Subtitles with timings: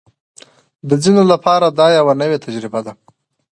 [0.89, 2.93] د ځینو لپاره دا یوه نوې تجربه ده